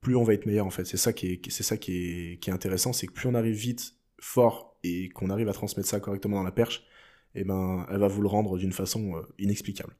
[0.00, 0.86] plus on va être meilleur en fait.
[0.86, 5.50] C'est ça qui est, intéressant, c'est que plus on arrive vite, fort, et qu'on arrive
[5.50, 6.84] à transmettre ça correctement dans la perche,
[7.34, 9.94] eh ben, elle va vous le rendre d'une façon euh, inexplicable.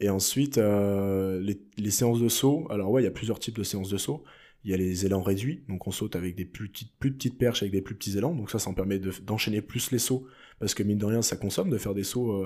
[0.00, 2.66] Et ensuite, euh, les, séances de saut.
[2.70, 4.24] Alors ouais, il y a plusieurs types de séances de saut.
[4.64, 7.38] Il y a les élans réduits, donc on saute avec des plus petites, plus petites
[7.38, 8.34] perches avec des plus petits élans.
[8.34, 10.26] Donc ça, ça en permet d'enchaîner plus les sauts,
[10.58, 12.44] parce que mine de rien, ça consomme de faire des sauts.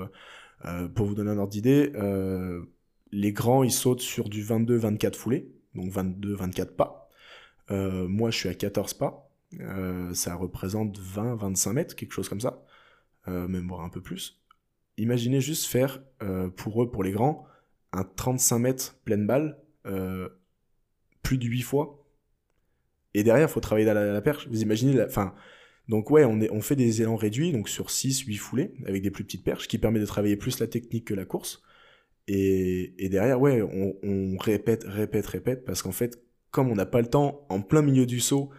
[0.65, 1.91] Euh, pour vous donner un ordre d'idée,
[3.11, 5.51] les grands, ils sautent sur du 22-24 foulées.
[5.73, 7.09] donc 22, 24 pas.
[7.71, 9.29] Euh, moi, je suis à 14 pas.
[9.59, 12.63] Euh, ça représente 20, 25 mètres, quelque chose comme ça.
[13.27, 14.41] Euh, même voire un peu plus.
[14.97, 16.01] Imaginez juste faire,
[16.55, 17.45] pour eux, pour les grands,
[17.91, 19.57] un 35 mètres pleine balle,
[21.21, 22.05] plus de 8 fois.
[23.13, 24.47] Et derrière, il faut travailler à la, perche.
[24.47, 25.33] Vous imaginez, la, enfin,
[25.87, 29.23] donc ouais, on fait des élans réduits, donc sur 6, 8 foulées, avec des plus
[29.23, 31.61] petites perches, qui permet de travailler plus la technique que la course.
[32.27, 36.85] Et, et derrière, ouais, on, on, répète, répète, répète, parce qu'en fait, comme on n'a
[36.87, 38.49] pas le temps, en plein milieu du saut,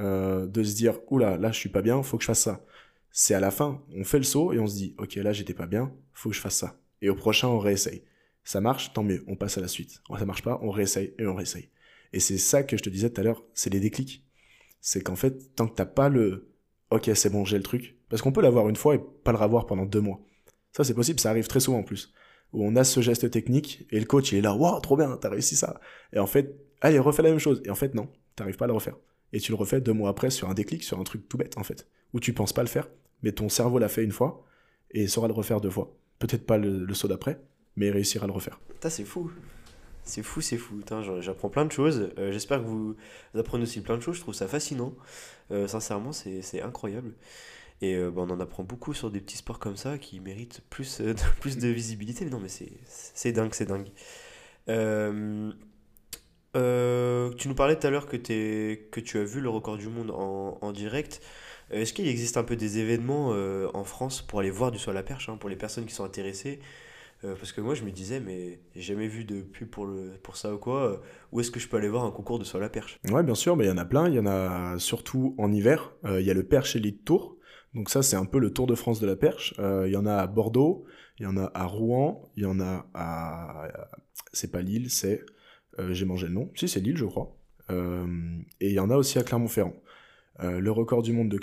[0.00, 2.64] euh, de se dire, oula, là, je suis pas bien, faut que je fasse ça.
[3.12, 5.54] C'est à la fin, on fait le saut et on se dit, ok, là, j'étais
[5.54, 6.80] pas bien, faut que je fasse ça.
[7.02, 8.04] Et au prochain, on réessaye.
[8.44, 10.00] Ça marche, tant mieux, on passe à la suite.
[10.18, 11.70] Ça marche pas, on réessaye et on réessaye.
[12.12, 14.24] Et c'est ça que je te disais tout à l'heure, c'est les déclics.
[14.80, 16.50] C'est qu'en fait, tant que t'as pas le,
[16.90, 17.96] ok, c'est bon, j'ai le truc.
[18.08, 20.20] Parce qu'on peut l'avoir une fois et pas le revoir pendant deux mois.
[20.72, 22.12] Ça, c'est possible, ça arrive très souvent en plus.
[22.52, 25.16] Où on a ce geste technique et le coach, il est là, waouh, trop bien,
[25.16, 25.80] t'as réussi ça.
[26.12, 27.62] Et en fait, allez, refais la même chose.
[27.64, 28.96] Et en fait, non, t'arrives pas à le refaire.
[29.32, 31.56] Et tu le refais deux mois après sur un déclic, sur un truc tout bête,
[31.56, 31.86] en fait.
[32.12, 32.88] Où tu penses pas le faire,
[33.22, 34.44] mais ton cerveau l'a fait une fois
[34.90, 35.94] et saura le refaire deux fois.
[36.18, 37.40] Peut-être pas le, saut d'après,
[37.76, 38.60] mais il réussira à le refaire.
[38.88, 39.30] c'est fou.
[40.04, 40.80] C'est fou, c'est fou.
[41.20, 42.10] J'apprends plein de choses.
[42.18, 42.96] Euh, j'espère que vous,
[43.34, 44.16] apprenez aussi plein de choses.
[44.16, 44.94] Je trouve ça fascinant.
[45.50, 47.12] Euh, sincèrement, c'est incroyable.
[47.80, 50.62] Et euh, bah, on en apprend beaucoup sur des petits sports comme ça qui méritent
[50.68, 51.02] plus,
[51.40, 52.24] plus de visibilité.
[52.24, 53.88] Mais non, mais c'est dingue, c'est dingue.
[54.66, 54.72] tu
[57.48, 60.58] nous parlais tout à l'heure que, que tu as vu le record du monde en,
[60.60, 61.22] en direct.
[61.70, 63.28] Est-ce qu'il existe un peu des événements
[63.74, 65.94] en France pour aller voir du saut à la perche, hein, pour les personnes qui
[65.94, 66.60] sont intéressées?
[67.24, 70.54] Euh, parce que moi, je me disais, mais j'ai jamais vu de pub pour, ça
[70.54, 70.92] ou quoi.
[70.92, 70.96] Euh,
[71.32, 72.98] où est-ce que je peux aller voir un concours de saut à la perche?
[73.10, 74.08] Ouais, bien sûr, il y en a plein.
[74.08, 75.92] Il y en a surtout en hiver.
[76.04, 77.36] Euh, il y a le Perche Elite Tour.
[77.74, 79.54] Donc ça, c'est un peu le Tour de France de la perche.
[79.58, 80.86] Il y en a à Bordeaux,
[81.18, 83.68] il y en a à Rouen, il y en a à...
[84.32, 85.24] C'est pas Lille, c'est...
[85.90, 86.50] j'ai mangé le nom.
[86.56, 87.36] Si, c'est Lille, je crois.
[87.70, 89.76] et il y en a aussi à Clermont-Ferrand.
[90.42, 91.38] Le record du monde de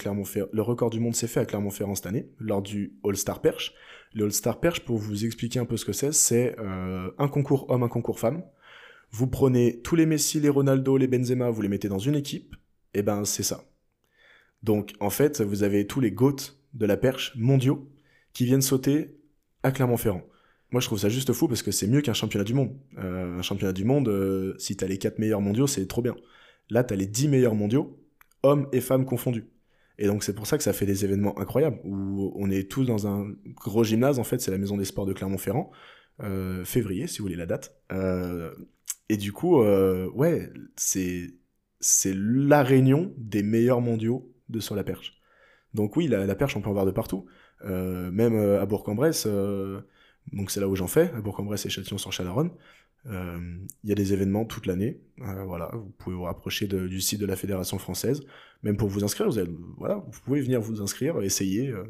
[1.13, 3.73] s'est fait à Clermont-Ferrand cette année lors du All-Star Perche.
[4.13, 7.69] Le All-Star Perche, pour vous expliquer un peu ce que c'est, c'est euh, un concours
[7.69, 8.43] homme, un concours femme.
[9.11, 12.55] Vous prenez tous les Messi, les Ronaldo, les Benzema, vous les mettez dans une équipe,
[12.93, 13.63] et ben c'est ça.
[14.63, 16.35] Donc en fait, vous avez tous les GOAT
[16.73, 17.89] de la perche mondiaux
[18.33, 19.17] qui viennent sauter
[19.63, 20.23] à Clermont-Ferrand.
[20.71, 22.77] Moi, je trouve ça juste fou parce que c'est mieux qu'un championnat du monde.
[22.97, 26.15] Euh, un championnat du monde, euh, si t'as les 4 meilleurs mondiaux, c'est trop bien.
[26.69, 27.97] Là, t'as les 10 meilleurs mondiaux,
[28.47, 29.45] hommes et femmes confondus.
[29.99, 32.85] Et donc c'est pour ça que ça fait des événements incroyables, où on est tous
[32.85, 35.71] dans un gros gymnase, en fait, c'est la Maison des Sports de Clermont-Ferrand,
[36.21, 37.75] euh, février, si vous voulez la date.
[37.91, 38.53] Euh,
[39.09, 41.33] et du coup, euh, ouais, c'est
[41.79, 45.19] c'est la réunion des meilleurs mondiaux de sur la perche.
[45.73, 47.25] Donc oui, la, perche, on peut en voir de partout.
[47.63, 49.27] même à Bourg-en-Bresse,
[50.33, 52.51] donc c'est là où j'en fais, à Bourg-en-Bresse et Châtillon-sur-Chalaronne.
[53.05, 54.99] Il y a des événements toute l'année.
[55.17, 58.21] voilà, vous pouvez vous rapprocher du site de la Fédération française
[58.63, 61.69] même pour vous inscrire, vous, voilà, vous pouvez venir vous inscrire, essayer.
[61.69, 61.83] Euh.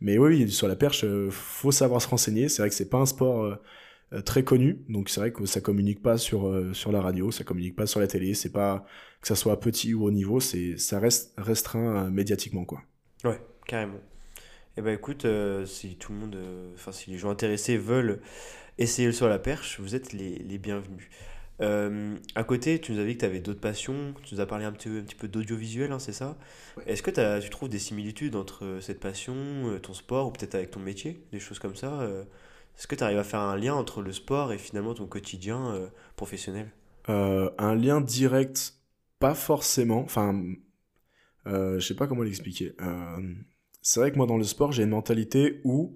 [0.00, 2.48] Mais oui, sur la perche, euh, faut savoir se renseigner.
[2.48, 5.60] C'est vrai que c'est pas un sport euh, très connu, donc c'est vrai que ça
[5.60, 8.34] communique pas sur sur la radio, ça communique pas sur la télé.
[8.34, 8.84] C'est pas
[9.20, 12.82] que ça soit petit ou haut niveau, c'est ça reste restreint médiatiquement quoi.
[13.24, 14.00] Ouais, carrément.
[14.76, 15.26] Eh ben écoute,
[15.64, 16.36] si tout le monde,
[16.74, 18.20] enfin si les gens intéressés veulent
[18.80, 21.08] essayer le à la perche, vous êtes les, les bienvenus.
[21.60, 24.46] Euh, à côté, tu nous as dit que tu avais d'autres passions, tu nous as
[24.46, 26.38] parlé un petit, un petit peu d'audiovisuel, hein, c'est ça?
[26.86, 30.30] Est-ce que as, tu trouves des similitudes entre euh, cette passion, euh, ton sport, ou
[30.30, 32.08] peut-être avec ton métier, des choses comme ça
[32.78, 35.90] Est-ce que tu arrives à faire un lien entre le sport et finalement ton quotidien
[36.16, 36.70] professionnel?
[37.06, 38.74] Un lien direct,
[39.18, 40.00] pas forcément.
[40.00, 40.42] Enfin,
[41.44, 42.74] je sais pas comment l'expliquer.
[43.82, 45.94] c'est vrai que moi, dans le sport, j'ai une mentalité où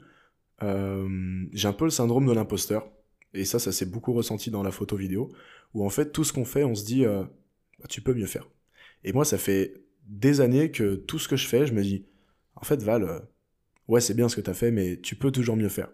[0.60, 2.90] j'ai un peu le syndrome de l'imposteur.
[3.34, 5.30] Et ça, ça s'est beaucoup ressenti dans la photo vidéo,
[5.74, 7.24] où en fait, tout ce qu'on fait, on se dit, euh,
[7.80, 8.48] bah, tu peux mieux faire.
[9.02, 9.74] Et moi, ça fait
[10.06, 12.06] des années que tout ce que je fais, je me dis,
[12.54, 13.18] en fait, Val, euh,
[13.88, 15.90] ouais, c'est bien ce que tu as fait, mais tu peux toujours mieux faire.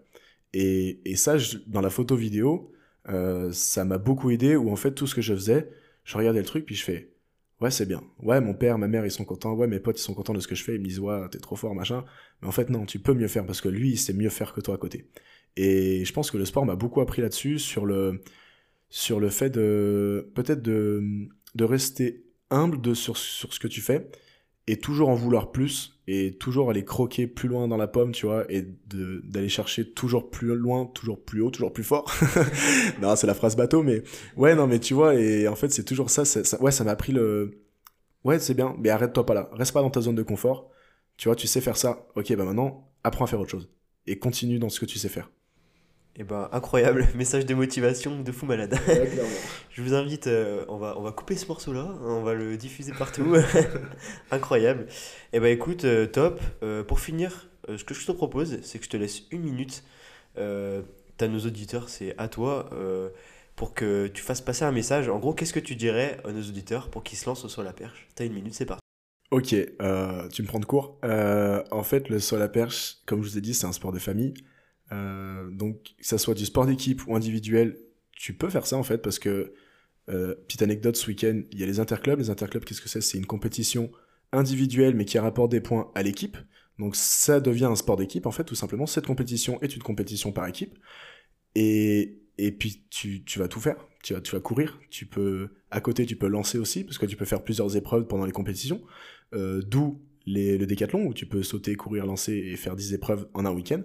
[0.53, 2.71] Et, et ça, dans la photo vidéo,
[3.09, 5.69] euh, ça m'a beaucoup aidé, où en fait, tout ce que je faisais,
[6.03, 7.11] je regardais le truc, puis je fais,
[7.61, 8.01] ouais, c'est bien.
[8.21, 9.53] Ouais, mon père, ma mère, ils sont contents.
[9.53, 10.75] Ouais, mes potes, ils sont contents de ce que je fais.
[10.75, 12.03] Ils me disent, ouais, t'es trop fort, machin.
[12.41, 14.53] Mais en fait, non, tu peux mieux faire parce que lui, il sait mieux faire
[14.53, 15.07] que toi à côté.
[15.57, 18.21] Et je pense que le sport m'a beaucoup appris là-dessus, sur le,
[18.89, 21.03] sur le fait de peut-être de,
[21.55, 24.09] de rester humble de, sur, sur ce que tu fais
[24.67, 28.25] et toujours en vouloir plus et toujours aller croquer plus loin dans la pomme, tu
[28.25, 32.11] vois, et d'aller chercher toujours plus loin, toujours plus haut, toujours plus fort.
[33.01, 34.03] non, c'est la phrase bateau, mais
[34.35, 36.23] ouais, non, mais tu vois, et en fait, c'est toujours ça,
[36.59, 37.61] ouais, ça m'a appris le,
[38.23, 40.69] ouais, c'est bien, mais arrête-toi pas là, reste pas dans ta zone de confort,
[41.17, 43.69] tu vois, tu sais faire ça, ok, bah maintenant, apprends à faire autre chose,
[44.05, 45.29] et continue dans ce que tu sais faire.
[46.17, 48.77] Et ben incroyable, message de motivation de fou malade.
[49.69, 52.57] Je vous invite, euh, on, va, on va couper ce morceau-là, hein, on va le
[52.57, 53.33] diffuser partout.
[54.31, 54.87] incroyable.
[55.31, 56.41] Et ben écoute, euh, top.
[56.63, 59.83] Euh, pour finir, ce que je te propose, c'est que je te laisse une minute.
[60.35, 62.69] T'as nos auditeurs, c'est à toi.
[63.55, 65.07] pour que tu fasses passer un message.
[65.07, 67.71] En gros, qu'est-ce que tu dirais à nos auditeurs pour qu'ils se lancent sur la
[67.71, 68.09] perche?
[68.15, 68.81] T'as une minute, c'est parti.
[69.29, 70.97] Ok, tu me prends de court.
[71.03, 73.93] en fait, le saut à la perche, comme je vous ai dit, c'est un sport
[73.93, 74.33] de famille.
[74.91, 77.77] Euh, donc, que ça soit du sport d'équipe ou individuel,
[78.11, 79.53] tu peux faire ça en fait parce que,
[80.09, 82.19] euh, petite anecdote, ce week-end, il y a les interclubs.
[82.19, 83.01] Les interclubs, qu'est-ce que c'est?
[83.01, 83.91] C'est une compétition
[84.31, 86.37] individuelle mais qui rapporte des points à l'équipe.
[86.79, 88.85] Donc ça devient un sport d'équipe en fait, tout simplement.
[88.85, 90.77] Cette compétition est une compétition par équipe.
[91.55, 93.87] Et, et puis tu, tu vas tout faire.
[94.03, 94.79] Tu vas, tu vas courir.
[94.89, 98.07] Tu peux, à côté, tu peux lancer aussi parce que tu peux faire plusieurs épreuves
[98.07, 98.81] pendant les compétitions.
[99.33, 103.45] Euh, D'où le décathlon où tu peux sauter, courir, lancer et faire 10 épreuves en
[103.45, 103.81] un week-end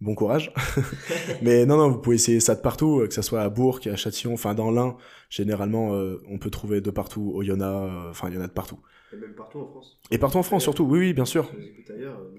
[0.00, 0.52] bon courage.
[1.42, 3.80] mais non, non, vous pouvez essayer ça de partout, euh, que ce soit à Bourg,
[3.86, 4.96] à Châtillon, enfin dans l'Ain,
[5.28, 8.46] généralement, euh, on peut trouver de partout, au Yona, euh, enfin il y en a
[8.46, 8.78] de partout.
[9.12, 9.98] Et même partout en France.
[10.10, 11.50] Et partout en France, surtout, oui, oui, bien sûr.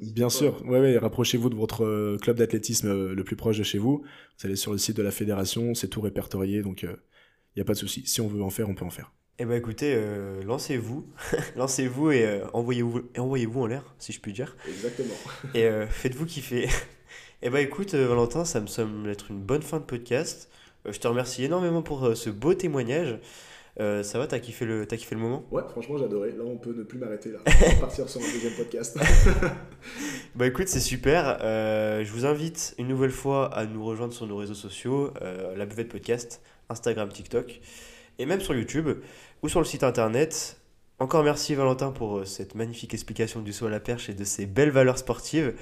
[0.02, 4.04] bien sûr, ouais, ouais, rapprochez-vous de votre club d'athlétisme le plus proche de chez vous.
[4.40, 6.98] Vous allez sur le site de la fédération, c'est tout répertorié, donc il
[7.58, 8.04] n'y a pas de souci.
[8.06, 9.12] Si on veut en faire, on peut en faire.
[9.38, 10.02] Eh ben écoutez,
[10.46, 11.06] lancez-vous,
[11.58, 14.56] lancez-vous et envoyez-vous envoyez en l'air, si je puis dire.
[14.66, 15.16] Exactement.
[15.54, 16.70] et faites-vous kiffer.
[17.44, 20.48] Eh bah écoute, euh, Valentin, ça me semble être une bonne fin de podcast.
[20.86, 23.18] Euh, je te remercie énormément pour euh, ce beau témoignage.
[23.80, 25.44] ça va, t'as kiffé, le, as kiffé le moment?
[25.50, 26.34] Ouais, franchement, j'ai adoré.
[26.34, 27.32] Là, on peut ne plus m'arrêter.
[27.32, 28.96] Là, on va partir sur un deuxième podcast.
[30.36, 31.40] bah écoute, c'est super.
[31.42, 35.12] je vous invite une nouvelle fois à nous rejoindre sur nos réseaux sociaux,
[35.56, 37.60] la buvette podcast, Instagram, TikTok,
[38.20, 38.88] et même sur YouTube
[39.42, 40.58] ou sur le site internet.
[41.00, 44.46] Encore merci Valentin pour cette magnifique explication du saut à la perche et de ces
[44.46, 45.56] belles valeurs sportives.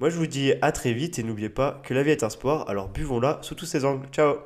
[0.00, 2.30] Moi, je vous dis à très vite et n'oubliez pas que la vie est un
[2.30, 4.06] sport, alors buvons-la sous tous ses angles.
[4.12, 4.36] Ciao